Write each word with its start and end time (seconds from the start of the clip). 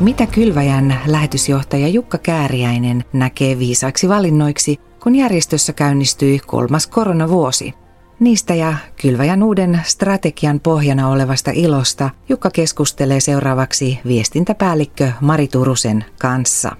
Mitä 0.00 0.26
Kylväjän 0.26 0.94
lähetysjohtaja 1.06 1.88
Jukka 1.88 2.18
Kääriäinen 2.18 3.04
näkee 3.12 3.58
viisaiksi 3.58 4.08
valinnoiksi, 4.08 4.76
kun 5.02 5.14
järjestössä 5.14 5.72
käynnistyi 5.72 6.38
kolmas 6.46 6.86
koronavuosi? 6.86 7.74
Niistä 8.20 8.54
ja 8.54 8.74
Kylväjän 9.02 9.42
uuden 9.42 9.80
strategian 9.84 10.60
pohjana 10.60 11.08
olevasta 11.08 11.50
ilosta 11.54 12.10
Jukka 12.28 12.50
keskustelee 12.50 13.20
seuraavaksi 13.20 13.98
viestintäpäällikkö 14.06 15.12
Mari 15.20 15.48
Turusen 15.48 16.04
kanssa. 16.20 16.76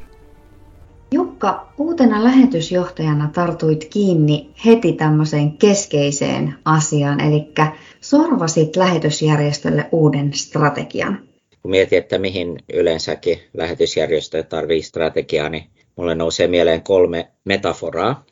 Jukka, 1.13 1.69
uutena 1.79 2.25
lähetysjohtajana 2.25 3.31
tartuit 3.35 3.85
kiinni 3.85 4.51
heti 4.65 4.93
tämmöiseen 4.93 5.53
keskeiseen 5.53 6.55
asiaan, 6.65 7.21
eli 7.21 7.53
sorvasit 8.01 8.77
lähetysjärjestölle 8.77 9.89
uuden 9.93 10.35
strategian. 10.35 11.28
Kun 11.69 11.73
mietin, 11.73 11.99
että 11.99 12.19
mihin 12.19 12.59
yleensäkin 12.73 13.41
lähetysjärjestö 13.55 14.43
tarvii 14.43 14.83
strategiaa, 14.83 15.49
niin 15.49 15.65
mulle 15.97 16.15
nousee 16.15 16.49
mieleen 16.49 16.83
kolme 16.83 17.29
metaforaa. 17.45 18.25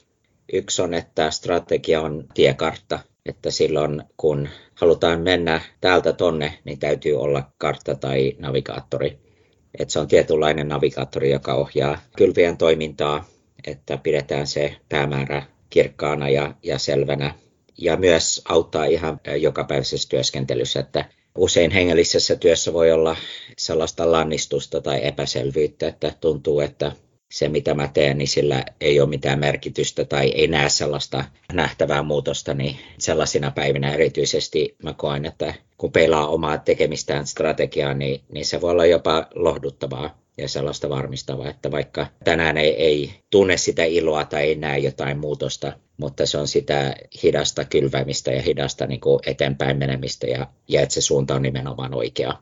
Yksi 0.52 0.82
on, 0.82 0.94
että 0.94 1.30
strategia 1.30 2.00
on 2.00 2.24
tiekartta, 2.34 2.98
että 3.26 3.50
silloin 3.50 4.02
kun 4.16 4.48
halutaan 4.74 5.20
mennä 5.20 5.60
täältä 5.80 6.12
tonne, 6.12 6.58
niin 6.64 6.78
täytyy 6.78 7.20
olla 7.20 7.50
kartta 7.58 7.94
tai 7.94 8.32
navigaattori. 8.38 9.18
Että 9.78 9.92
se 9.92 9.98
on 9.98 10.08
tietynlainen 10.08 10.68
navigaattori, 10.68 11.30
joka 11.30 11.54
ohjaa 11.54 11.98
kylvien 12.16 12.56
toimintaa, 12.56 13.24
että 13.66 13.98
pidetään 13.98 14.46
se 14.46 14.76
päämäärä 14.88 15.42
kirkkaana 15.70 16.28
ja, 16.28 16.54
ja 16.62 16.78
selvänä. 16.78 17.34
Ja 17.78 17.96
myös 17.96 18.42
auttaa 18.48 18.84
ihan 18.84 19.20
jokapäiväisessä 19.40 20.08
työskentelyssä, 20.08 20.80
että 20.80 21.04
usein 21.36 21.70
hengellisessä 21.70 22.36
työssä 22.36 22.72
voi 22.72 22.92
olla 22.92 23.16
sellaista 23.58 24.12
lannistusta 24.12 24.80
tai 24.80 25.06
epäselvyyttä, 25.06 25.88
että 25.88 26.12
tuntuu, 26.20 26.60
että 26.60 26.92
se 27.32 27.48
mitä 27.48 27.74
mä 27.74 27.88
teen, 27.88 28.18
niin 28.18 28.28
sillä 28.28 28.64
ei 28.80 29.00
ole 29.00 29.08
mitään 29.08 29.38
merkitystä 29.38 30.04
tai 30.04 30.28
ei 30.28 30.46
näe 30.46 30.68
sellaista 30.68 31.24
nähtävää 31.52 32.02
muutosta, 32.02 32.54
niin 32.54 32.76
sellaisina 32.98 33.50
päivinä 33.50 33.94
erityisesti 33.94 34.76
mä 34.82 34.92
koen, 34.92 35.24
että 35.24 35.54
kun 35.78 35.92
peilaa 35.92 36.28
omaa 36.28 36.58
tekemistään 36.58 37.26
strategiaa, 37.26 37.94
niin, 37.94 38.20
niin 38.32 38.46
se 38.46 38.60
voi 38.60 38.70
olla 38.70 38.86
jopa 38.86 39.26
lohduttavaa 39.34 40.18
ja 40.38 40.48
sellaista 40.48 40.88
varmistavaa, 40.88 41.48
että 41.48 41.70
vaikka 41.70 42.06
tänään 42.24 42.56
ei, 42.56 42.74
ei 42.82 43.10
tunne 43.30 43.56
sitä 43.56 43.84
iloa 43.84 44.24
tai 44.24 44.42
ei 44.42 44.54
näe 44.54 44.78
jotain 44.78 45.18
muutosta, 45.18 45.72
mutta 45.96 46.26
se 46.26 46.38
on 46.38 46.48
sitä 46.48 46.94
hidasta 47.22 47.64
kylvämistä 47.64 48.32
ja 48.32 48.42
hidasta 48.42 48.86
niin 48.86 49.00
kuin 49.00 49.20
eteenpäin 49.26 49.78
menemistä 49.78 50.26
ja, 50.26 50.46
ja 50.68 50.80
että 50.80 50.94
se 50.94 51.00
suunta 51.00 51.34
on 51.34 51.42
nimenomaan 51.42 51.94
oikea. 51.94 52.32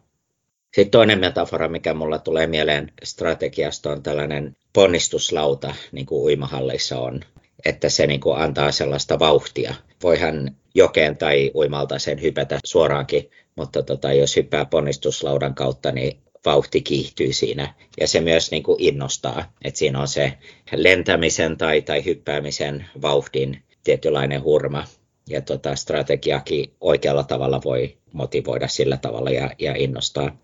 Sitten 0.74 0.90
toinen 0.90 1.18
metafora, 1.20 1.68
mikä 1.68 1.94
mulla 1.94 2.18
tulee 2.18 2.46
mieleen 2.46 2.92
strategiasta, 3.04 3.92
on 3.92 4.02
tällainen 4.02 4.56
ponnistuslauta, 4.72 5.74
niin 5.92 6.06
kuin 6.06 6.22
uimahalleissa 6.22 7.00
on, 7.00 7.20
että 7.64 7.88
se 7.88 8.06
niin 8.06 8.20
kuin 8.20 8.38
antaa 8.38 8.72
sellaista 8.72 9.18
vauhtia. 9.18 9.74
Voihan 10.02 10.56
jokeen 10.74 11.16
tai 11.16 11.50
uimalta 11.54 11.98
sen 11.98 12.22
hypätä 12.22 12.58
suoraankin, 12.64 13.30
mutta 13.56 13.82
tota, 13.82 14.12
jos 14.12 14.36
hyppää 14.36 14.64
ponnistuslaudan 14.64 15.54
kautta, 15.54 15.92
niin 15.92 16.18
vauhti 16.44 16.82
kiihtyy 16.82 17.32
siinä. 17.32 17.74
Ja 18.00 18.08
se 18.08 18.20
myös 18.20 18.50
niin 18.50 18.62
kuin 18.62 18.82
innostaa, 18.82 19.52
että 19.64 19.78
siinä 19.78 20.00
on 20.00 20.08
se 20.08 20.32
lentämisen 20.76 21.56
tai, 21.56 21.82
tai 21.82 22.04
hyppäämisen 22.04 22.86
vauhdin 23.02 23.62
tietynlainen 23.84 24.42
hurma. 24.42 24.84
Ja 25.28 25.40
tota, 25.40 25.76
strategiakin 25.76 26.72
oikealla 26.80 27.24
tavalla 27.24 27.60
voi 27.64 27.96
motivoida 28.12 28.68
sillä 28.68 28.96
tavalla 28.96 29.30
ja, 29.30 29.50
ja 29.58 29.74
innostaa. 29.76 30.38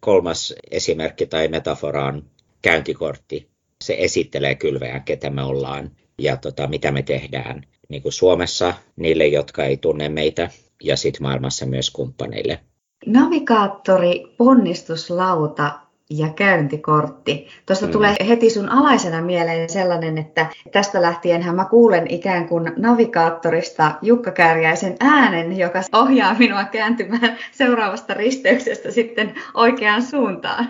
Kolmas 0.00 0.54
esimerkki 0.70 1.26
tai 1.26 1.48
metafora 1.48 2.06
on 2.06 2.24
käyntikortti. 2.62 3.48
Se 3.84 3.96
esittelee 3.98 4.54
kylveään, 4.54 5.04
ketä 5.04 5.30
me 5.30 5.42
ollaan 5.42 5.90
ja 6.18 6.36
tota, 6.36 6.66
mitä 6.66 6.92
me 6.92 7.02
tehdään 7.02 7.62
niin 7.88 8.02
kuin 8.02 8.12
Suomessa 8.12 8.74
niille, 8.96 9.26
jotka 9.26 9.64
ei 9.64 9.76
tunne 9.76 10.08
meitä 10.08 10.50
ja 10.82 10.96
sitten 10.96 11.22
maailmassa 11.22 11.66
myös 11.66 11.90
kumppaneille. 11.90 12.60
Navigaattori, 13.08 14.34
ponnistuslauta 14.36 15.70
ja 16.10 16.28
käyntikortti. 16.28 17.48
Tuosta 17.66 17.86
mm. 17.86 17.92
tulee 17.92 18.16
heti 18.28 18.50
sun 18.50 18.68
alaisena 18.68 19.22
mieleen 19.22 19.70
sellainen, 19.70 20.18
että 20.18 20.46
tästä 20.72 21.02
lähtien 21.02 21.54
mä 21.54 21.64
kuulen 21.64 22.06
ikään 22.10 22.48
kuin 22.48 22.72
navigaattorista 22.76 23.94
Jukka 24.02 24.30
Kääriäisen 24.30 24.96
äänen, 25.00 25.58
joka 25.58 25.82
ohjaa 25.92 26.34
minua 26.34 26.64
kääntymään 26.64 27.38
seuraavasta 27.52 28.14
risteyksestä 28.14 28.90
sitten 28.90 29.34
oikeaan 29.54 30.02
suuntaan. 30.02 30.68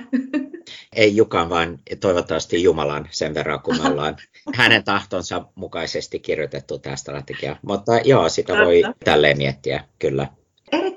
Ei 0.97 1.16
Jukan, 1.16 1.50
vaan 1.50 1.78
toivottavasti 2.00 2.62
Jumalan 2.62 3.09
sen 3.10 3.34
verran, 3.34 3.60
kun 3.60 3.76
me 3.82 3.88
ollaan 3.88 4.16
hänen 4.55 4.84
tahtonsa 4.84 5.44
mukaisesti 5.55 6.19
kirjoitettu 6.19 6.78
tämä 6.78 6.97
strategia. 6.97 7.56
Mutta 7.62 7.93
joo, 8.05 8.28
sitä 8.28 8.53
voi 8.53 8.82
tälleen 9.05 9.38
miettiä, 9.38 9.84
kyllä 9.99 10.26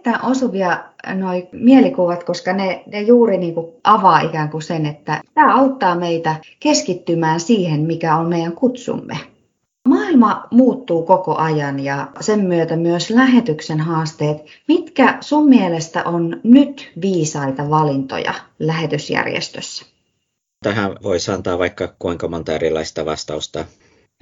erittäin 0.01 0.31
osuvia 0.31 0.84
noi 1.13 1.47
mielikuvat, 1.51 2.23
koska 2.23 2.53
ne, 2.53 2.84
ne 2.85 3.01
juuri 3.01 3.38
niin 3.38 3.53
kuin 3.53 3.72
avaa 3.84 4.22
ikään 4.22 4.50
kuin 4.50 4.62
sen, 4.62 4.85
että 4.85 5.22
tämä 5.34 5.59
auttaa 5.59 5.95
meitä 5.95 6.35
keskittymään 6.59 7.39
siihen, 7.39 7.81
mikä 7.81 8.16
on 8.16 8.29
meidän 8.29 8.51
kutsumme. 8.51 9.17
Maailma 9.88 10.47
muuttuu 10.51 11.03
koko 11.06 11.35
ajan 11.35 11.79
ja 11.79 12.07
sen 12.19 12.40
myötä 12.40 12.75
myös 12.75 13.09
lähetyksen 13.09 13.79
haasteet. 13.79 14.38
Mitkä 14.67 15.17
sun 15.22 15.50
mielestä 15.50 16.03
on 16.03 16.40
nyt 16.44 16.91
viisaita 17.01 17.69
valintoja 17.69 18.34
lähetysjärjestössä? 18.59 19.85
Tähän 20.63 20.95
voisi 21.03 21.31
antaa 21.31 21.59
vaikka 21.59 21.94
kuinka 22.00 22.28
monta 22.28 22.53
erilaista 22.53 23.06
vastausta. 23.06 23.66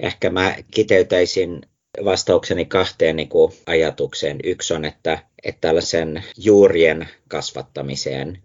Ehkä 0.00 0.30
mä 0.30 0.54
kiteytäisin 0.70 1.60
vastaukseni 2.04 2.64
kahteen 2.64 3.16
niin 3.16 3.28
kuin 3.28 3.52
ajatukseen. 3.66 4.38
Yksi 4.44 4.74
on, 4.74 4.84
että, 4.84 5.18
että 5.44 5.60
tällaisen 5.60 6.24
juurien 6.36 7.08
kasvattamiseen 7.28 8.38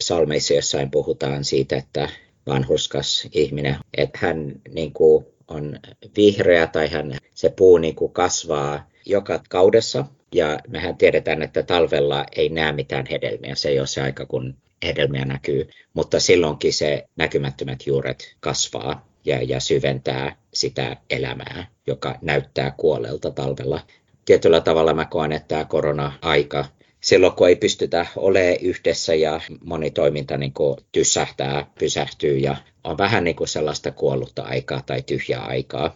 salmeissa 0.00 0.54
jossain 0.54 0.90
puhutaan 0.90 1.44
siitä, 1.44 1.76
että 1.76 2.08
vanhuskas 2.46 3.28
ihminen, 3.32 3.76
että 3.96 4.18
hän 4.22 4.52
niin 4.68 4.92
kuin 4.92 5.26
on 5.48 5.78
vihreä 6.16 6.66
tai 6.66 6.88
hän, 6.88 7.16
se 7.34 7.50
puu 7.50 7.78
niin 7.78 7.94
kuin 7.94 8.12
kasvaa 8.12 8.88
joka 9.06 9.40
kaudessa. 9.48 10.04
Ja 10.34 10.58
mehän 10.68 10.96
tiedetään, 10.96 11.42
että 11.42 11.62
talvella 11.62 12.24
ei 12.36 12.48
näe 12.48 12.72
mitään 12.72 13.06
hedelmiä. 13.10 13.54
Se 13.54 13.68
ei 13.68 13.78
ole 13.78 13.86
se 13.86 14.02
aika, 14.02 14.26
kun 14.26 14.56
hedelmiä 14.84 15.24
näkyy, 15.24 15.68
mutta 15.94 16.20
silloinkin 16.20 16.72
se 16.72 17.04
näkymättömät 17.16 17.86
juuret 17.86 18.36
kasvaa 18.40 19.11
ja, 19.24 19.42
ja 19.42 19.60
syventää 19.60 20.36
sitä 20.54 20.96
elämää, 21.10 21.66
joka 21.86 22.18
näyttää 22.22 22.70
kuolelta 22.70 23.30
talvella. 23.30 23.80
Tietyllä 24.24 24.60
tavalla 24.60 24.94
mä 24.94 25.04
koen, 25.04 25.32
että 25.32 25.48
tämä 25.48 25.64
korona-aika, 25.64 26.64
silloin 27.00 27.32
kun 27.32 27.48
ei 27.48 27.56
pystytä 27.56 28.06
olemaan 28.16 28.56
yhdessä 28.60 29.14
ja 29.14 29.40
moni 29.64 29.90
toiminta 29.90 30.36
niin 30.36 30.52
kuin 30.52 30.76
tyssähtää, 30.92 31.66
pysähtyy 31.78 32.38
ja 32.38 32.56
on 32.84 32.98
vähän 32.98 33.24
niin 33.24 33.36
kuin 33.36 33.48
sellaista 33.48 33.90
kuollutta 33.90 34.42
aikaa 34.42 34.82
tai 34.86 35.02
tyhjää 35.02 35.42
aikaa, 35.42 35.94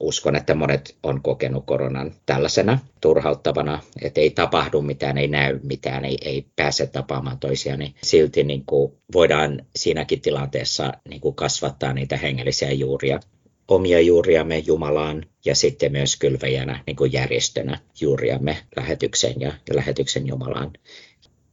uskon, 0.00 0.36
että 0.36 0.54
monet 0.54 0.96
on 1.02 1.22
kokenut 1.22 1.66
koronan 1.66 2.14
tällaisena 2.26 2.78
turhauttavana, 3.00 3.82
että 4.02 4.20
ei 4.20 4.30
tapahdu 4.30 4.82
mitään, 4.82 5.18
ei 5.18 5.28
näy 5.28 5.60
mitään, 5.62 6.04
ei, 6.04 6.18
ei 6.22 6.46
pääse 6.56 6.86
tapaamaan 6.86 7.38
toisiaan, 7.38 7.78
niin 7.78 7.94
silti 8.02 8.44
niin 8.44 8.64
kuin 8.66 8.92
voidaan 9.12 9.66
siinäkin 9.76 10.20
tilanteessa 10.20 10.92
niin 11.08 11.20
kuin 11.20 11.34
kasvattaa 11.34 11.92
niitä 11.92 12.16
hengellisiä 12.16 12.72
juuria, 12.72 13.20
omia 13.68 14.00
juuriamme 14.00 14.58
Jumalaan 14.58 15.26
ja 15.44 15.54
sitten 15.54 15.92
myös 15.92 16.16
kylväjänä 16.16 16.82
niin 16.86 16.96
kuin 16.96 17.12
järjestönä 17.12 17.78
juuriamme 18.00 18.56
lähetykseen 18.76 19.40
ja, 19.40 19.52
ja 19.68 19.76
lähetyksen 19.76 20.26
Jumalaan. 20.26 20.72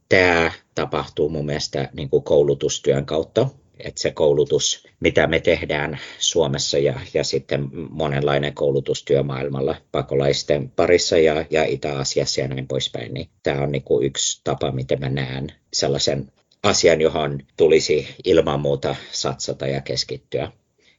Tämä 0.08 0.52
tapahtuu 0.74 1.28
mun 1.28 1.46
mielestä 1.46 1.88
niin 1.92 2.10
kuin 2.10 2.22
koulutustyön 2.22 3.06
kautta, 3.06 3.48
että 3.78 4.00
se 4.00 4.10
koulutus, 4.10 4.88
mitä 5.00 5.26
me 5.26 5.40
tehdään 5.40 5.98
Suomessa 6.18 6.78
ja, 6.78 7.00
ja 7.14 7.24
sitten 7.24 7.68
monenlainen 7.90 8.54
koulutustyö 8.54 9.22
maailmalla 9.22 9.76
pakolaisten 9.92 10.70
parissa 10.70 11.18
ja, 11.18 11.44
ja 11.50 11.64
Itä-Asiassa 11.64 12.40
ja 12.40 12.48
näin 12.48 12.68
poispäin, 12.68 13.14
niin 13.14 13.28
tämä 13.42 13.62
on 13.62 13.72
niin 13.72 13.82
kuin 13.82 14.06
yksi 14.06 14.40
tapa, 14.44 14.72
miten 14.72 15.00
mä 15.00 15.08
näen 15.08 15.46
sellaisen 15.72 16.32
asian, 16.62 17.00
johon 17.00 17.40
tulisi 17.56 18.08
ilman 18.24 18.60
muuta 18.60 18.96
satsata 19.12 19.66
ja 19.66 19.80
keskittyä. 19.80 20.52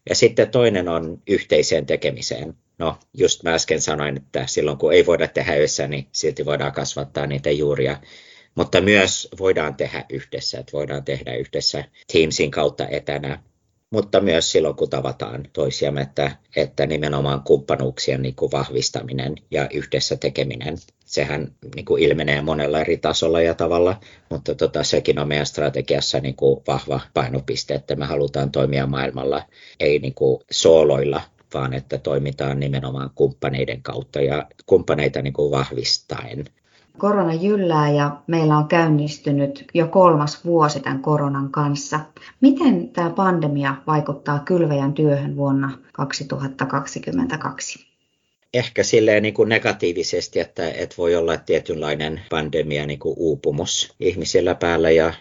Ja 0.09 0.15
sitten 0.15 0.51
toinen 0.51 0.89
on 0.89 1.21
yhteiseen 1.27 1.85
tekemiseen. 1.85 2.53
No, 2.77 2.97
just 3.13 3.43
mä 3.43 3.53
äsken 3.53 3.81
sanoin, 3.81 4.17
että 4.17 4.47
silloin 4.47 4.77
kun 4.77 4.93
ei 4.93 5.05
voida 5.05 5.27
tehdä 5.27 5.55
yhdessä, 5.55 5.87
niin 5.87 6.07
silti 6.11 6.45
voidaan 6.45 6.71
kasvattaa 6.71 7.27
niitä 7.27 7.51
juuria 7.51 7.97
mutta 8.57 8.81
myös 8.81 9.27
voidaan 9.39 9.75
tehdä 9.75 10.05
yhdessä, 10.09 10.59
että 10.59 10.71
voidaan 10.73 11.03
tehdä 11.03 11.35
yhdessä 11.35 11.83
Teamsin 12.13 12.51
kautta 12.51 12.87
etänä 12.87 13.39
mutta 13.89 14.21
myös 14.21 14.51
silloin, 14.51 14.75
kun 14.75 14.89
tavataan 14.89 15.45
toisiamme, 15.53 16.01
että, 16.01 16.31
että 16.55 16.85
nimenomaan 16.85 17.41
kumppanuuksien 17.43 18.21
niin 18.21 18.35
kuin 18.35 18.51
vahvistaminen 18.51 19.35
ja 19.51 19.69
yhdessä 19.73 20.15
tekeminen, 20.15 20.77
sehän 21.05 21.51
niin 21.75 21.85
kuin 21.85 22.03
ilmenee 22.03 22.41
monella 22.41 22.81
eri 22.81 22.97
tasolla 22.97 23.41
ja 23.41 23.53
tavalla, 23.53 23.99
mutta 24.29 24.55
tota, 24.55 24.83
sekin 24.83 25.19
on 25.19 25.27
meidän 25.27 25.45
strategiassa 25.45 26.19
niin 26.19 26.35
kuin 26.35 26.61
vahva 26.67 26.99
painopiste, 27.13 27.73
että 27.75 27.95
me 27.95 28.05
halutaan 28.05 28.51
toimia 28.51 28.87
maailmalla, 28.87 29.43
ei 29.79 29.99
niin 29.99 30.13
kuin 30.13 30.43
sooloilla, 30.51 31.21
vaan 31.53 31.73
että 31.73 31.97
toimitaan 31.97 32.59
nimenomaan 32.59 33.09
kumppaneiden 33.15 33.81
kautta 33.81 34.21
ja 34.21 34.47
kumppaneita 34.65 35.21
niin 35.21 35.33
kuin 35.33 35.51
vahvistaen. 35.51 36.45
Korona 36.97 37.33
jyllää 37.33 37.91
ja 37.91 38.17
meillä 38.27 38.57
on 38.57 38.67
käynnistynyt 38.67 39.65
jo 39.73 39.87
kolmas 39.87 40.45
vuosi 40.45 40.79
tämän 40.79 41.01
koronan 41.01 41.51
kanssa. 41.51 41.99
Miten 42.41 42.89
tämä 42.89 43.09
pandemia 43.09 43.75
vaikuttaa 43.87 44.39
kylväjän 44.39 44.93
työhön 44.93 45.35
vuonna 45.35 45.77
2022? 45.93 47.87
Ehkä 48.53 48.83
silleen 48.83 49.23
niin 49.23 49.33
kuin 49.33 49.49
negatiivisesti, 49.49 50.39
että, 50.39 50.69
että 50.69 50.95
voi 50.97 51.15
olla 51.15 51.37
tietynlainen 51.37 52.21
pandemia 52.29 52.85
niin 52.85 52.99
kuin 52.99 53.15
uupumus 53.17 53.93
ihmisillä 53.99 54.55
päällä 54.55 54.91
ja 54.91 55.13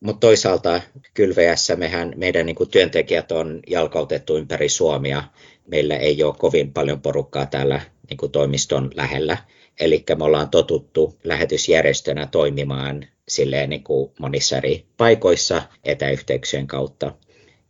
mutta 0.00 0.20
toisaalta 0.20 0.80
kylväjässä 1.14 1.76
mehän, 1.76 2.12
meidän 2.16 2.46
niin 2.46 2.56
kuin 2.56 2.70
työntekijät 2.70 3.32
on 3.32 3.60
jalkautettu 3.66 4.36
ympäri 4.36 4.68
Suomia. 4.68 5.22
Meillä 5.66 5.96
ei 5.96 6.22
ole 6.22 6.34
kovin 6.38 6.72
paljon 6.72 7.00
porukkaa 7.00 7.46
täällä 7.46 7.80
niin 8.10 8.16
kuin 8.16 8.32
toimiston 8.32 8.90
lähellä. 8.94 9.38
Eli 9.80 10.04
me 10.18 10.24
ollaan 10.24 10.50
totuttu 10.50 11.18
lähetysjärjestönä 11.24 12.26
toimimaan 12.26 13.06
silleen 13.28 13.70
niin 13.70 13.84
kuin 13.84 14.12
monissa 14.18 14.56
eri 14.56 14.84
paikoissa 14.96 15.62
etäyhteyksien 15.84 16.66
kautta. 16.66 17.14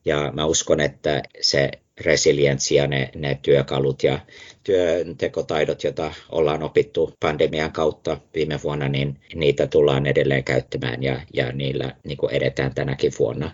Ja 0.04 0.32
mä 0.34 0.44
uskon, 0.44 0.80
että 0.80 1.22
se 1.40 1.70
resilienssi 2.00 2.74
ja 2.74 2.86
ne, 2.86 3.10
ne 3.14 3.38
työkalut 3.42 4.02
ja 4.02 4.18
työntekotaidot, 4.64 5.84
joita 5.84 6.14
ollaan 6.32 6.62
opittu 6.62 7.12
pandemian 7.20 7.72
kautta 7.72 8.20
viime 8.34 8.60
vuonna, 8.64 8.88
niin 8.88 9.20
niitä 9.34 9.66
tullaan 9.66 10.06
edelleen 10.06 10.44
käyttämään 10.44 11.02
ja, 11.02 11.20
ja 11.34 11.52
niillä 11.52 11.96
niin 12.04 12.18
kuin 12.18 12.32
edetään 12.32 12.74
tänäkin 12.74 13.12
vuonna. 13.18 13.50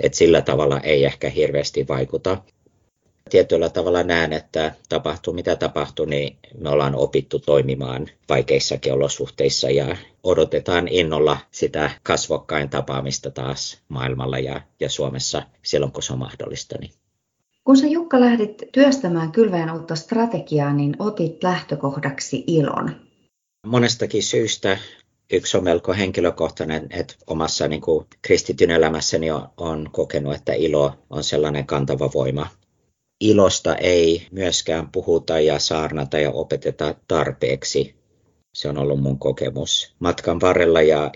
Et 0.00 0.14
sillä 0.14 0.42
tavalla 0.42 0.80
ei 0.80 1.04
ehkä 1.04 1.28
hirveästi 1.28 1.88
vaikuta 1.88 2.42
tietyllä 3.30 3.68
tavalla 3.68 4.02
näen, 4.02 4.32
että 4.32 4.74
tapahtuu 4.88 5.34
mitä 5.34 5.56
tapahtuu, 5.56 6.06
niin 6.06 6.36
me 6.58 6.68
ollaan 6.68 6.94
opittu 6.94 7.38
toimimaan 7.38 8.06
vaikeissakin 8.28 8.92
olosuhteissa 8.92 9.70
ja 9.70 9.96
odotetaan 10.22 10.88
innolla 10.88 11.38
sitä 11.50 11.90
kasvokkain 12.02 12.70
tapaamista 12.70 13.30
taas 13.30 13.78
maailmalla 13.88 14.38
ja, 14.38 14.60
ja 14.80 14.88
Suomessa 14.88 15.42
silloin, 15.62 15.92
kun 15.92 16.02
se 16.02 16.12
on 16.12 16.18
mahdollista. 16.18 16.76
Niin. 16.80 16.90
Kun 17.64 17.76
sä 17.76 17.86
Jukka 17.86 18.20
lähdit 18.20 18.62
työstämään 18.72 19.32
kylväjän 19.32 19.74
uutta 19.74 19.96
strategiaa, 19.96 20.72
niin 20.72 20.96
otit 20.98 21.42
lähtökohdaksi 21.42 22.44
ilon. 22.46 22.90
Monestakin 23.66 24.22
syystä 24.22 24.78
yksi 25.32 25.56
on 25.56 25.64
melko 25.64 25.92
henkilökohtainen, 25.92 26.86
että 26.90 27.14
omassa 27.26 27.68
niin 27.68 27.80
kuin 27.80 28.06
kristityn 28.22 28.70
elämässäni 28.70 29.30
on, 29.30 29.48
on 29.56 29.88
kokenut, 29.92 30.34
että 30.34 30.52
ilo 30.52 30.92
on 31.10 31.24
sellainen 31.24 31.66
kantava 31.66 32.10
voima 32.14 32.46
ilosta 33.20 33.76
ei 33.76 34.26
myöskään 34.30 34.88
puhuta 34.92 35.40
ja 35.40 35.58
saarnata 35.58 36.18
ja 36.18 36.30
opeteta 36.30 36.94
tarpeeksi. 37.08 37.94
Se 38.54 38.68
on 38.68 38.78
ollut 38.78 39.02
mun 39.02 39.18
kokemus 39.18 39.94
matkan 39.98 40.40
varrella, 40.40 40.82
ja, 40.82 41.12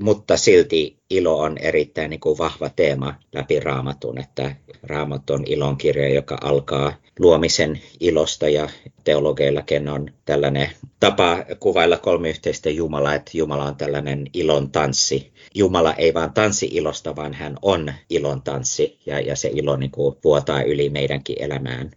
mutta 0.00 0.36
silti 0.36 0.98
ilo 1.10 1.38
on 1.38 1.58
erittäin 1.58 2.10
niin 2.10 2.20
kuin 2.20 2.38
vahva 2.38 2.68
teema 2.68 3.14
läpi 3.32 3.60
raamatun, 3.60 4.20
että 4.20 4.56
raamat 4.82 5.30
on 5.30 5.44
ilonkirja, 5.46 6.08
joka 6.08 6.38
alkaa 6.40 6.92
luomisen 7.18 7.80
ilosta 8.00 8.48
ja 8.48 8.68
teologeillakin 9.04 9.88
on 9.88 10.10
tällainen 10.24 10.70
tapa 11.00 11.44
kuvailla 11.60 11.98
kolmiyhteistä 11.98 12.70
Jumalaa, 12.70 13.14
että 13.14 13.30
Jumala 13.34 13.64
on 13.64 13.76
tällainen 13.76 14.26
ilon 14.32 14.70
tanssi. 14.70 15.32
Jumala 15.54 15.94
ei 15.94 16.14
vaan 16.14 16.32
tanssi 16.32 16.68
ilosta, 16.72 17.16
vaan 17.16 17.34
hän 17.34 17.56
on 17.62 17.92
ilon 18.10 18.42
tanssi 18.42 18.98
ja, 19.06 19.20
ja 19.20 19.36
se 19.36 19.50
ilo 19.52 19.76
niin 19.76 19.90
kuin 19.90 20.16
vuotaa 20.24 20.62
yli 20.62 20.90
meidänkin 20.90 21.42
elämään. 21.42 21.90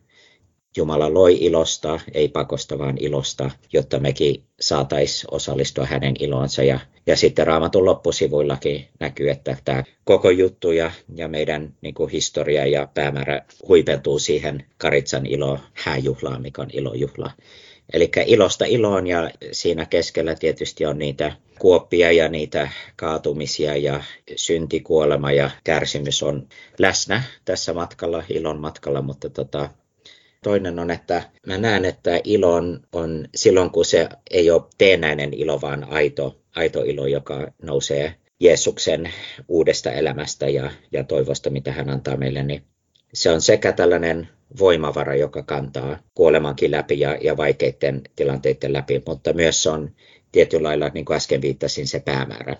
Jumala 0.78 1.14
loi 1.14 1.38
ilosta, 1.42 2.00
ei 2.14 2.28
pakosta, 2.28 2.78
vaan 2.80 2.98
ilosta, 3.00 3.52
jotta 3.74 4.00
mekin 4.00 4.44
saataisiin 4.60 5.34
osallistua 5.34 5.86
hänen 5.86 6.16
ilonsa. 6.20 6.64
Ja, 6.64 6.80
ja 7.08 7.16
sitten 7.16 7.48
Raamatun 7.48 7.86
loppusivuillakin 7.86 8.88
näkyy, 9.00 9.30
että 9.30 9.58
tämä 9.66 9.84
koko 10.04 10.30
juttu 10.30 10.72
ja, 10.72 10.92
ja 11.16 11.28
meidän 11.28 11.74
niin 11.82 11.94
kuin 11.94 12.12
historia 12.12 12.66
ja 12.66 12.88
päämäärä 12.94 13.42
huipentuu 13.68 14.20
siihen 14.20 14.66
Karitsan 14.78 15.26
ilo 15.26 15.60
hääjuhlaan, 15.74 16.42
mikä 16.42 16.62
on 16.62 16.70
ilojuhla. 16.74 17.32
Eli 17.94 18.12
ilosta 18.26 18.66
iloon 18.66 19.08
ja 19.08 19.32
siinä 19.52 19.86
keskellä 19.86 20.36
tietysti 20.36 20.86
on 20.86 20.98
niitä 21.00 21.36
kuoppia 21.60 22.12
ja 22.12 22.30
niitä 22.30 22.70
kaatumisia 22.96 23.78
ja 23.78 24.04
syntikuolema 24.36 25.32
ja 25.32 25.50
kärsimys 25.64 26.24
on 26.24 26.48
läsnä 26.78 27.24
tässä 27.46 27.74
matkalla, 27.74 28.24
ilon 28.30 28.60
matkalla, 28.60 29.02
mutta 29.02 29.30
tota, 29.30 29.70
Toinen 30.44 30.80
on, 30.80 30.92
että 30.92 31.24
mä 31.48 31.58
näen, 31.58 31.86
että 31.86 32.22
ilo 32.24 32.54
on, 32.54 32.80
on 32.92 33.28
silloin, 33.36 33.70
kun 33.70 33.86
se 33.86 34.10
ei 34.32 34.52
ole 34.52 34.62
teenäinen 34.78 35.34
ilo, 35.34 35.62
vaan 35.62 35.84
aito, 35.90 36.42
aito 36.56 36.84
ilo, 36.84 37.08
joka 37.08 37.52
nousee 37.62 38.16
Jeesuksen 38.40 39.14
uudesta 39.48 39.92
elämästä 39.92 40.50
ja, 40.50 40.72
ja 40.92 41.04
toivosta, 41.04 41.50
mitä 41.50 41.72
hän 41.72 41.90
antaa 41.90 42.18
meille, 42.18 42.44
niin 42.44 42.64
se 43.14 43.32
on 43.32 43.42
sekä 43.42 43.72
tällainen 43.72 44.28
voimavara, 44.60 45.16
joka 45.16 45.44
kantaa 45.44 46.00
kuolemankin 46.16 46.72
läpi 46.72 47.00
ja, 47.00 47.18
ja 47.22 47.38
vaikeiden 47.38 48.02
tilanteiden 48.16 48.74
läpi, 48.74 49.04
mutta 49.08 49.34
myös 49.34 49.68
on 49.68 49.92
tietyllä 50.32 50.68
lailla, 50.68 50.90
niin 50.94 51.06
kuin 51.06 51.18
äsken 51.18 51.42
viittasin, 51.42 51.88
se 51.88 52.00
päämäärä 52.00 52.56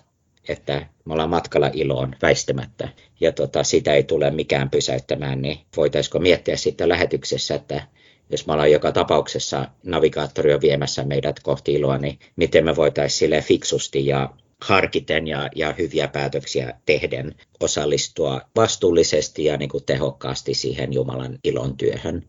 että 0.50 0.86
me 1.04 1.12
ollaan 1.12 1.30
matkalla 1.30 1.70
iloon 1.72 2.16
väistämättä 2.22 2.88
ja 3.20 3.32
tota, 3.32 3.64
sitä 3.64 3.94
ei 3.94 4.02
tule 4.02 4.30
mikään 4.30 4.70
pysäyttämään, 4.70 5.42
niin 5.42 5.58
voitaisiko 5.76 6.18
miettiä 6.18 6.56
sitten 6.56 6.88
lähetyksessä, 6.88 7.54
että 7.54 7.86
jos 8.30 8.46
me 8.46 8.52
ollaan 8.52 8.72
joka 8.72 8.92
tapauksessa 8.92 9.68
navigaattori 9.82 10.54
on 10.54 10.60
viemässä 10.60 11.04
meidät 11.04 11.40
kohti 11.40 11.72
iloa, 11.72 11.98
niin 11.98 12.18
miten 12.36 12.64
me 12.64 12.76
voitaisiin 12.76 13.18
sille 13.18 13.42
fiksusti 13.42 14.06
ja 14.06 14.30
harkiten 14.64 15.26
ja, 15.26 15.48
ja 15.54 15.74
hyviä 15.78 16.08
päätöksiä 16.08 16.74
tehden 16.86 17.34
osallistua 17.60 18.40
vastuullisesti 18.56 19.44
ja 19.44 19.56
niin 19.56 19.68
kuin 19.68 19.84
tehokkaasti 19.84 20.54
siihen 20.54 20.92
Jumalan 20.92 21.38
ilon 21.44 21.76
työhön. 21.76 22.28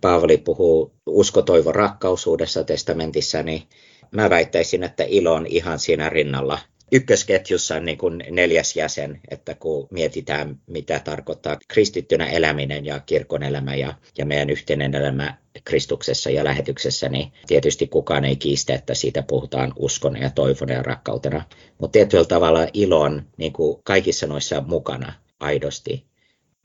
Paavali 0.00 0.38
puhuu 0.38 0.92
usko, 1.06 1.42
toivo, 1.42 1.72
rakkausuudessa 1.72 2.64
testamentissa, 2.64 3.42
niin 3.42 3.62
mä 4.10 4.30
väittäisin, 4.30 4.82
että 4.82 5.04
ilo 5.08 5.34
on 5.34 5.46
ihan 5.46 5.78
siinä 5.78 6.08
rinnalla 6.08 6.58
ykkösketjussa 6.92 7.80
niin 7.80 7.98
kuin 7.98 8.24
neljäs 8.30 8.76
jäsen, 8.76 9.20
että 9.30 9.54
kun 9.54 9.88
mietitään, 9.90 10.60
mitä 10.66 11.00
tarkoittaa 11.04 11.58
kristittynä 11.68 12.26
eläminen 12.26 12.86
ja 12.86 13.00
kirkon 13.00 13.42
elämä 13.42 13.74
ja, 13.74 13.94
ja 14.18 14.26
meidän 14.26 14.50
yhteinen 14.50 14.94
elämä 14.94 15.36
Kristuksessa 15.64 16.30
ja 16.30 16.44
lähetyksessä, 16.44 17.08
niin 17.08 17.32
tietysti 17.46 17.86
kukaan 17.86 18.24
ei 18.24 18.36
kiistä, 18.36 18.74
että 18.74 18.94
siitä 18.94 19.22
puhutaan 19.22 19.72
uskona 19.76 20.18
ja 20.18 20.30
toivona 20.30 20.72
ja 20.72 20.82
rakkautena. 20.82 21.44
Mutta 21.78 21.92
tietyllä 21.92 22.24
tavalla 22.24 22.66
ilo 22.72 23.00
on 23.00 23.22
niin 23.36 23.52
kuin 23.52 23.80
kaikissa 23.84 24.26
noissa 24.26 24.60
mukana 24.66 25.12
aidosti. 25.40 26.04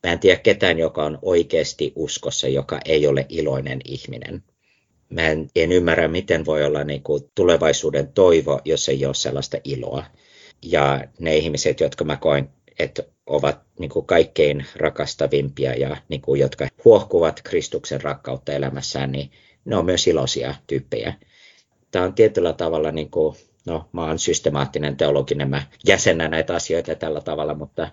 Mä 0.03 0.13
en 0.13 0.19
tiedä 0.19 0.39
ketään, 0.39 0.79
joka 0.79 1.05
on 1.05 1.19
oikeasti 1.21 1.93
uskossa, 1.95 2.47
joka 2.47 2.79
ei 2.85 3.07
ole 3.07 3.25
iloinen 3.29 3.79
ihminen 3.85 4.43
mä 5.09 5.21
en, 5.21 5.49
en 5.55 5.71
ymmärrä, 5.71 6.07
miten 6.07 6.45
voi 6.45 6.63
olla 6.63 6.83
niin 6.83 7.03
kuin 7.03 7.23
tulevaisuuden 7.35 8.13
toivo, 8.13 8.61
jos 8.65 8.89
ei 8.89 9.05
ole 9.05 9.13
sellaista 9.13 9.57
iloa. 9.63 10.03
Ja 10.61 11.03
ne 11.19 11.37
ihmiset, 11.37 11.79
jotka 11.79 12.03
mä 12.03 12.17
koen, 12.17 12.49
että 12.79 13.03
ovat 13.25 13.59
niin 13.79 13.89
kuin 13.89 14.05
kaikkein 14.05 14.65
rakastavimpia 14.75 15.73
ja 15.73 15.97
niin 16.09 16.21
kuin, 16.21 16.39
jotka 16.39 16.67
huohkuvat 16.85 17.41
Kristuksen 17.43 18.01
rakkautta 18.01 18.53
elämässään, 18.53 19.11
niin 19.11 19.31
ne 19.65 19.75
on 19.75 19.85
myös 19.85 20.07
iloisia 20.07 20.55
tyyppejä. 20.67 21.13
Tämä 21.91 22.05
on 22.05 22.13
tietyllä 22.13 22.53
tavalla, 22.53 22.91
niin 22.91 23.11
kuin, 23.11 23.35
no 23.65 23.89
mä 23.91 24.03
oon 24.03 24.19
systemaattinen 24.19 24.97
teologinen, 24.97 25.49
mä 25.49 25.63
jäsennän 25.87 26.31
näitä 26.31 26.55
asioita 26.55 26.95
tällä 26.95 27.21
tavalla, 27.21 27.53
mutta 27.53 27.91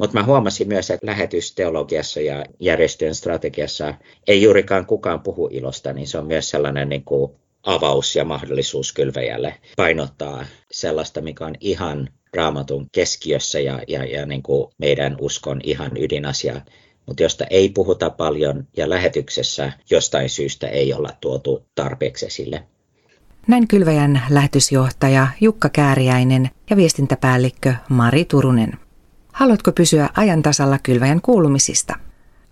mutta 0.00 0.18
mä 0.18 0.24
huomasin 0.24 0.68
myös, 0.68 0.90
että 0.90 1.06
lähetysteologiassa 1.06 2.20
ja 2.20 2.44
järjestöjen 2.60 3.14
strategiassa 3.14 3.94
ei 4.26 4.42
juurikaan 4.42 4.86
kukaan 4.86 5.20
puhu 5.20 5.48
ilosta, 5.52 5.92
niin 5.92 6.08
se 6.08 6.18
on 6.18 6.26
myös 6.26 6.50
sellainen 6.50 6.88
niin 6.88 7.04
kuin 7.04 7.32
avaus 7.62 8.16
ja 8.16 8.24
mahdollisuus 8.24 8.92
kylväjälle 8.92 9.54
painottaa 9.76 10.44
sellaista, 10.70 11.20
mikä 11.20 11.46
on 11.46 11.54
ihan 11.60 12.08
raamatun 12.34 12.86
keskiössä 12.92 13.60
ja, 13.60 13.82
ja, 13.88 14.04
ja 14.04 14.26
niin 14.26 14.42
kuin 14.42 14.72
meidän 14.78 15.16
uskon 15.20 15.60
ihan 15.64 15.90
ydinasia, 15.96 16.60
mutta 17.06 17.22
josta 17.22 17.44
ei 17.50 17.68
puhuta 17.68 18.10
paljon 18.10 18.66
ja 18.76 18.90
lähetyksessä 18.90 19.72
jostain 19.90 20.30
syystä 20.30 20.68
ei 20.68 20.92
olla 20.92 21.10
tuotu 21.20 21.66
tarpeeksi 21.74 22.26
esille. 22.26 22.62
Näin 23.48 23.68
Kylväjän 23.68 24.22
lähetysjohtaja 24.30 25.26
Jukka 25.40 25.68
Kääriäinen 25.68 26.50
ja 26.70 26.76
viestintäpäällikkö 26.76 27.74
Mari 27.88 28.24
Turunen. 28.24 28.89
Haluatko 29.40 29.72
pysyä 29.72 30.08
ajan 30.16 30.42
tasalla 30.42 30.78
kylväjän 30.82 31.20
kuulumisista? 31.20 31.94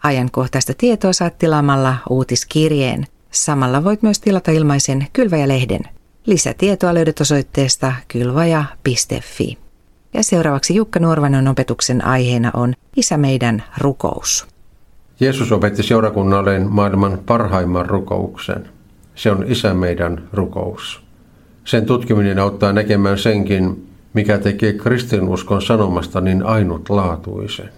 Ajankohtaista 0.02 0.72
tietoa 0.78 1.12
saat 1.12 1.38
tilaamalla 1.38 1.96
uutiskirjeen. 2.10 3.06
Samalla 3.30 3.84
voit 3.84 4.02
myös 4.02 4.20
tilata 4.20 4.50
ilmaisen 4.50 5.06
Kylväjä-lehden. 5.12 5.80
Lisätietoa 6.26 6.94
löydät 6.94 7.20
osoitteesta 7.20 7.92
kylvaja.fi. 8.08 9.58
Ja 10.14 10.22
seuraavaksi 10.22 10.74
Jukka 10.74 11.00
Nuorvanon 11.00 11.48
opetuksen 11.48 12.04
aiheena 12.04 12.50
on 12.54 12.74
Isä 12.96 13.16
meidän 13.16 13.64
rukous. 13.78 14.46
Jeesus 15.20 15.52
opetti 15.52 15.82
seurakunnalleen 15.82 16.66
maailman 16.70 17.18
parhaimman 17.26 17.86
rukouksen. 17.86 18.68
Se 19.14 19.30
on 19.30 19.44
Isä 19.48 19.74
meidän 19.74 20.28
rukous. 20.32 21.02
Sen 21.64 21.86
tutkiminen 21.86 22.38
auttaa 22.38 22.72
näkemään 22.72 23.18
senkin, 23.18 23.87
mikä 24.18 24.38
tekee 24.38 24.72
kristinuskon 24.72 25.62
sanomasta 25.62 26.20
niin 26.20 26.42
ainutlaatuisen. 26.42 27.70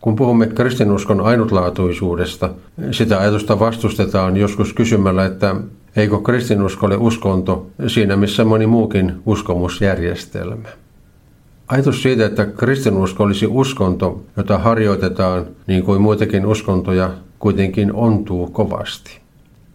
Kun 0.00 0.16
puhumme 0.16 0.46
kristinuskon 0.46 1.20
ainutlaatuisuudesta, 1.20 2.50
sitä 2.90 3.18
ajatusta 3.18 3.58
vastustetaan 3.58 4.36
joskus 4.36 4.72
kysymällä, 4.72 5.24
että 5.24 5.56
eikö 5.96 6.20
kristinusko 6.20 6.86
ole 6.86 6.96
uskonto 6.96 7.66
siinä 7.86 8.16
missä 8.16 8.44
moni 8.44 8.66
muukin 8.66 9.12
uskomusjärjestelmä. 9.26 10.68
Ajatus 11.68 12.02
siitä, 12.02 12.26
että 12.26 12.46
kristinusko 12.46 13.24
olisi 13.24 13.46
uskonto, 13.46 14.22
jota 14.36 14.58
harjoitetaan 14.58 15.46
niin 15.66 15.82
kuin 15.82 16.02
muitakin 16.02 16.46
uskontoja, 16.46 17.10
kuitenkin 17.38 17.92
ontuu 17.92 18.46
kovasti. 18.50 19.20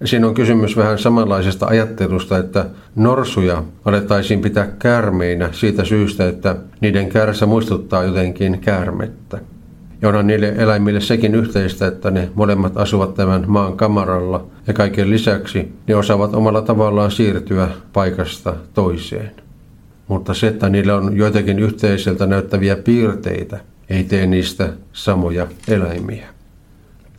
Siinä 0.06 0.28
on 0.28 0.34
kysymys 0.34 0.78
vähän 0.78 1.00
samanlaisesta 1.00 1.66
ajattelusta, 1.66 2.38
että 2.38 2.66
norsuja 2.96 3.64
alettaisiin 3.86 4.42
pitää 4.42 4.68
käärmeinä 4.80 5.50
siitä 5.52 5.86
syystä, 5.86 6.28
että 6.28 6.56
niiden 6.82 7.10
kärsä 7.10 7.46
muistuttaa 7.46 8.04
jotenkin 8.04 8.60
käärmettä. 8.60 9.40
Ja 10.02 10.10
onhan 10.10 10.28
niille 10.28 10.54
eläimille 10.58 11.02
sekin 11.02 11.36
yhteistä, 11.36 11.88
että 11.88 12.12
ne 12.12 12.30
molemmat 12.36 12.78
asuvat 12.78 13.14
tämän 13.14 13.44
maan 13.48 13.78
kamaralla 13.78 14.48
ja 14.68 14.74
kaiken 14.74 15.10
lisäksi 15.10 15.72
ne 15.88 15.96
osaavat 15.96 16.36
omalla 16.36 16.62
tavallaan 16.62 17.12
siirtyä 17.12 17.70
paikasta 17.94 18.54
toiseen. 18.74 19.32
Mutta 20.08 20.34
se, 20.34 20.48
että 20.48 20.70
niillä 20.70 20.96
on 20.96 21.18
joitakin 21.18 21.60
yhteiseltä 21.60 22.26
näyttäviä 22.26 22.76
piirteitä, 22.76 23.60
ei 23.90 24.04
tee 24.04 24.26
niistä 24.26 24.70
samoja 24.94 25.48
eläimiä. 25.68 26.41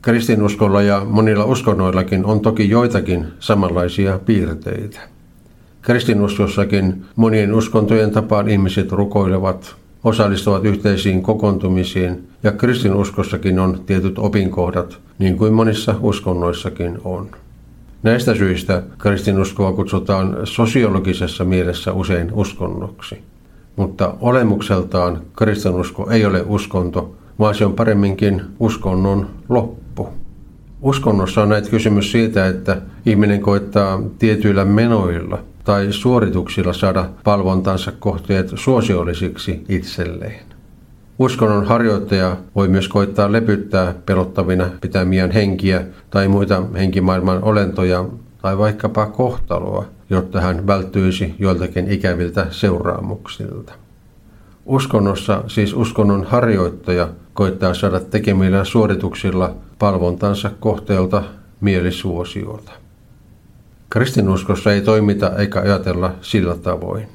Kristinuskolla 0.02 0.82
ja 0.82 1.04
monilla 1.04 1.44
uskonnoillakin 1.44 2.24
on 2.24 2.40
toki 2.40 2.68
joitakin 2.68 3.26
samanlaisia 3.40 4.18
piirteitä. 4.26 5.00
Kristinuskossakin 5.82 7.04
monien 7.16 7.54
uskontojen 7.54 8.10
tapaan 8.10 8.48
ihmiset 8.48 8.92
rukoilevat, 8.92 9.74
osallistuvat 10.04 10.64
yhteisiin 10.64 11.22
kokoontumisiin 11.22 12.28
ja 12.42 12.52
kristinuskossakin 12.52 13.58
on 13.58 13.80
tietyt 13.86 14.18
opinkohdat, 14.18 14.98
niin 15.18 15.36
kuin 15.36 15.52
monissa 15.52 15.94
uskonnoissakin 16.00 16.98
on. 17.04 17.28
Näistä 18.02 18.34
syistä 18.34 18.82
kristinuskoa 18.98 19.72
kutsutaan 19.72 20.36
sosiologisessa 20.44 21.44
mielessä 21.44 21.92
usein 21.92 22.32
uskonnoksi. 22.32 23.18
Mutta 23.76 24.14
olemukseltaan 24.20 25.20
kristinusko 25.36 26.10
ei 26.10 26.24
ole 26.26 26.44
uskonto, 26.46 27.14
vaan 27.38 27.54
se 27.54 27.64
on 27.64 27.72
paremminkin 27.72 28.42
uskonnon 28.60 29.30
loppu. 29.48 29.81
Uskonnossa 30.82 31.42
on 31.42 31.48
näitä 31.48 31.70
kysymys 31.70 32.12
siitä, 32.12 32.46
että 32.46 32.82
ihminen 33.06 33.40
koittaa 33.40 34.02
tietyillä 34.18 34.64
menoilla 34.64 35.38
tai 35.64 35.86
suorituksilla 35.90 36.72
saada 36.72 37.08
palvontansa 37.24 37.92
kohteet 37.98 38.52
suosiollisiksi 38.54 39.64
itselleen. 39.68 40.44
Uskonnon 41.18 41.66
harjoittaja 41.66 42.36
voi 42.54 42.68
myös 42.68 42.88
koittaa 42.88 43.32
lepyttää 43.32 43.94
pelottavina 44.06 44.70
pitämiään 44.80 45.30
henkiä 45.30 45.84
tai 46.10 46.28
muita 46.28 46.62
henkimaailman 46.74 47.44
olentoja 47.44 48.04
tai 48.42 48.58
vaikkapa 48.58 49.06
kohtaloa, 49.06 49.84
jotta 50.10 50.40
hän 50.40 50.66
välttyisi 50.66 51.34
joiltakin 51.38 51.90
ikäviltä 51.90 52.46
seuraamuksilta. 52.50 53.72
Uskonnossa 54.66 55.44
siis 55.46 55.74
uskonnon 55.74 56.24
harjoittaja 56.24 57.08
koittaa 57.34 57.74
saada 57.74 58.00
tekemillään 58.00 58.66
suorituksilla 58.66 59.56
palvontansa 59.78 60.50
kohteelta 60.60 61.22
mielisuosiota. 61.60 62.72
Kristinuskossa 63.90 64.72
ei 64.72 64.80
toimita 64.80 65.36
eikä 65.36 65.60
ajatella 65.60 66.14
sillä 66.20 66.54
tavoin. 66.56 67.08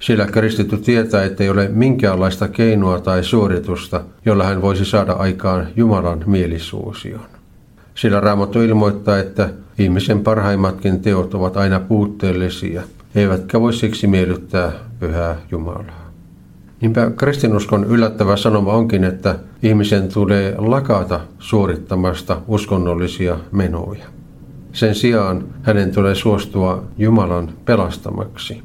Sillä 0.00 0.26
kristitty 0.26 0.76
tietää, 0.76 1.24
ettei 1.24 1.50
ole 1.50 1.68
minkäänlaista 1.68 2.48
keinoa 2.48 3.00
tai 3.00 3.24
suoritusta, 3.24 4.00
jolla 4.24 4.44
hän 4.44 4.62
voisi 4.62 4.84
saada 4.84 5.12
aikaan 5.12 5.68
Jumalan 5.76 6.24
mielisuosion. 6.26 7.20
Sillä 7.94 8.20
Raamattu 8.20 8.60
ilmoittaa, 8.60 9.18
että 9.18 9.48
ihmisen 9.78 10.20
parhaimmatkin 10.20 11.00
teot 11.00 11.34
ovat 11.34 11.56
aina 11.56 11.80
puutteellisia, 11.80 12.82
eivätkä 13.14 13.60
voi 13.60 13.72
siksi 13.72 14.06
miellyttää 14.06 14.72
pyhää 15.00 15.36
Jumalaa. 15.50 16.05
Niinpä 16.80 17.10
kristinuskon 17.16 17.84
yllättävä 17.84 18.36
sanoma 18.36 18.72
onkin, 18.72 19.04
että 19.04 19.38
ihmisen 19.62 20.08
tulee 20.08 20.54
lakata 20.58 21.20
suorittamasta 21.38 22.42
uskonnollisia 22.48 23.38
menoja. 23.52 24.04
Sen 24.72 24.94
sijaan 24.94 25.44
hänen 25.62 25.94
tulee 25.94 26.14
suostua 26.14 26.84
Jumalan 26.98 27.48
pelastamaksi. 27.64 28.62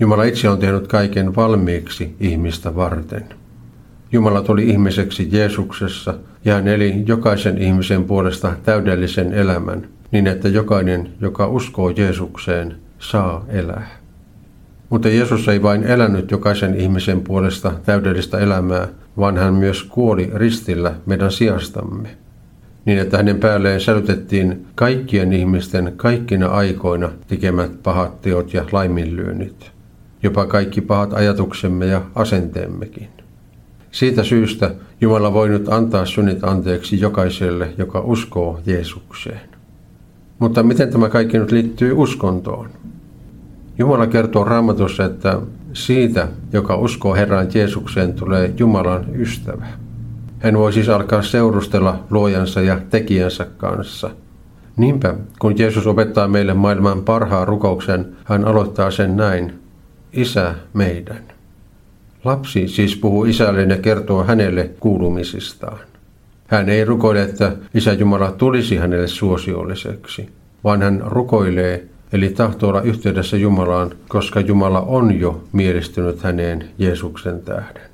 Jumala 0.00 0.24
itse 0.24 0.48
on 0.48 0.58
tehnyt 0.58 0.86
kaiken 0.86 1.36
valmiiksi 1.36 2.16
ihmistä 2.20 2.76
varten. 2.76 3.24
Jumala 4.12 4.42
tuli 4.42 4.68
ihmiseksi 4.68 5.28
Jeesuksessa 5.32 6.14
ja 6.44 6.54
hän 6.54 6.68
eli 6.68 7.04
jokaisen 7.06 7.58
ihmisen 7.58 8.04
puolesta 8.04 8.52
täydellisen 8.62 9.32
elämän, 9.32 9.88
niin 10.12 10.26
että 10.26 10.48
jokainen, 10.48 11.12
joka 11.20 11.46
uskoo 11.46 11.90
Jeesukseen, 11.90 12.76
saa 12.98 13.44
elää. 13.48 13.97
Mutta 14.90 15.08
Jeesus 15.08 15.48
ei 15.48 15.62
vain 15.62 15.84
elänyt 15.84 16.30
jokaisen 16.30 16.74
ihmisen 16.74 17.20
puolesta 17.20 17.72
täydellistä 17.86 18.38
elämää, 18.38 18.88
vaan 19.16 19.36
hän 19.36 19.54
myös 19.54 19.82
kuoli 19.82 20.30
ristillä 20.34 20.94
meidän 21.06 21.32
sijastamme. 21.32 22.08
Niin, 22.84 22.98
että 22.98 23.16
hänen 23.16 23.40
päälleen 23.40 23.80
sälytettiin 23.80 24.66
kaikkien 24.74 25.32
ihmisten 25.32 25.92
kaikkina 25.96 26.46
aikoina 26.46 27.10
tekemät 27.26 27.82
pahat 27.82 28.20
teot 28.20 28.54
ja 28.54 28.64
laiminlyönnit. 28.72 29.70
Jopa 30.22 30.46
kaikki 30.46 30.80
pahat 30.80 31.12
ajatuksemme 31.12 31.86
ja 31.86 32.02
asenteemmekin. 32.14 33.08
Siitä 33.90 34.24
syystä 34.24 34.74
Jumala 35.00 35.32
voi 35.32 35.48
nyt 35.48 35.68
antaa 35.68 36.06
synnit 36.06 36.44
anteeksi 36.44 37.00
jokaiselle, 37.00 37.68
joka 37.78 38.00
uskoo 38.00 38.60
Jeesukseen. 38.66 39.48
Mutta 40.38 40.62
miten 40.62 40.90
tämä 40.90 41.08
kaikki 41.08 41.38
nyt 41.38 41.52
liittyy 41.52 41.92
uskontoon? 41.92 42.68
Jumala 43.78 44.06
kertoo 44.06 44.44
raamatussa, 44.44 45.04
että 45.04 45.40
siitä, 45.72 46.28
joka 46.52 46.76
uskoo 46.76 47.14
Herran 47.14 47.48
Jeesukseen, 47.54 48.14
tulee 48.14 48.54
Jumalan 48.58 49.06
ystävä. 49.14 49.66
Hän 50.38 50.58
voi 50.58 50.72
siis 50.72 50.88
alkaa 50.88 51.22
seurustella 51.22 52.04
luojansa 52.10 52.60
ja 52.60 52.80
tekijänsä 52.90 53.46
kanssa. 53.56 54.10
Niinpä, 54.76 55.14
kun 55.38 55.58
Jeesus 55.58 55.86
opettaa 55.86 56.28
meille 56.28 56.54
maailman 56.54 57.02
parhaan 57.02 57.48
rukouksen, 57.48 58.16
hän 58.24 58.44
aloittaa 58.44 58.90
sen 58.90 59.16
näin. 59.16 59.52
Isä 60.12 60.54
meidän. 60.74 61.22
Lapsi 62.24 62.68
siis 62.68 62.96
puhuu 62.96 63.24
isälleen 63.24 63.70
ja 63.70 63.76
kertoo 63.76 64.24
hänelle 64.24 64.70
kuulumisistaan. 64.80 65.78
Hän 66.46 66.68
ei 66.68 66.84
rukoile, 66.84 67.22
että 67.22 67.52
Isä 67.74 67.92
Jumala 67.92 68.32
tulisi 68.32 68.76
hänelle 68.76 69.08
suosiolliseksi, 69.08 70.28
vaan 70.64 70.82
hän 70.82 71.02
rukoilee, 71.06 71.84
eli 72.12 72.28
tahtoo 72.28 72.68
olla 72.68 72.82
yhteydessä 72.82 73.36
Jumalaan, 73.36 73.90
koska 74.08 74.40
Jumala 74.40 74.80
on 74.80 75.20
jo 75.20 75.44
mielistynyt 75.52 76.22
häneen 76.22 76.64
Jeesuksen 76.78 77.40
tähden. 77.40 77.88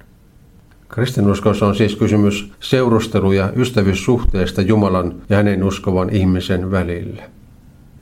Kristinuskossa 0.89 1.67
on 1.67 1.75
siis 1.75 1.97
kysymys 1.97 2.53
seurustelu- 2.61 3.33
ja 3.33 3.53
ystävyyssuhteesta 3.57 4.63
Jumalan 4.63 5.15
ja 5.29 5.37
hänen 5.37 5.65
uskovan 5.65 6.11
ihmisen 6.11 6.71
välillä. 6.71 7.23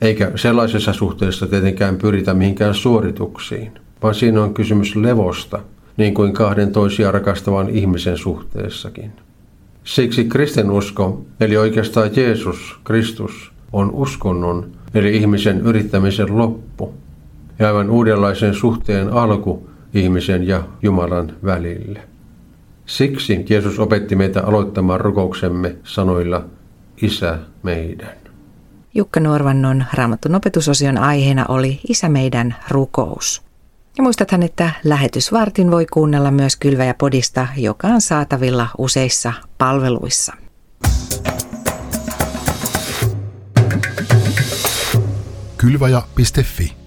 Eikä 0.01 0.31
sellaisessa 0.35 0.93
suhteessa 0.93 1.47
tietenkään 1.47 1.97
pyritä 1.97 2.33
mihinkään 2.33 2.75
suorituksiin, 2.75 3.71
vaan 4.03 4.15
siinä 4.15 4.43
on 4.43 4.53
kysymys 4.53 4.95
levosta, 4.95 5.59
niin 5.97 6.13
kuin 6.13 6.33
kahden 6.33 6.71
toisia 6.71 7.11
rakastavan 7.11 7.69
ihmisen 7.69 8.17
suhteessakin. 8.17 9.11
Siksi 9.83 10.25
kristinusko, 10.25 11.25
eli 11.39 11.57
oikeastaan 11.57 12.09
Jeesus, 12.15 12.79
Kristus, 12.83 13.51
on 13.73 13.91
uskonnon 13.91 14.71
eli 14.93 15.17
ihmisen 15.17 15.61
yrittämisen 15.61 16.37
loppu 16.37 16.93
ja 17.59 17.67
aivan 17.67 17.89
uudenlaisen 17.89 18.53
suhteen 18.53 19.13
alku 19.13 19.69
ihmisen 19.93 20.47
ja 20.47 20.63
Jumalan 20.81 21.33
välille. 21.45 21.99
Siksi 22.85 23.45
Jeesus 23.49 23.79
opetti 23.79 24.15
meitä 24.15 24.43
aloittamaan 24.43 25.01
rukouksemme 25.01 25.75
sanoilla 25.83 26.45
Isä 27.01 27.39
meidän. 27.63 28.15
Jukka 28.93 29.19
Nuorvannon 29.19 29.85
raamatun 29.93 30.35
opetusosion 30.35 30.97
aiheena 30.97 31.45
oli 31.47 31.79
Isä 31.87 32.09
meidän 32.09 32.55
rukous. 32.69 33.41
Ja 33.97 34.03
muistathan, 34.03 34.43
että 34.43 34.71
lähetysvartin 34.83 35.71
voi 35.71 35.85
kuunnella 35.85 36.31
myös 36.31 36.55
Kylväjä-podista, 36.55 37.47
joka 37.57 37.87
on 37.87 38.01
saatavilla 38.01 38.67
useissa 38.77 39.33
palveluissa. 39.57 40.33
Kylvaja.fi 45.63 46.82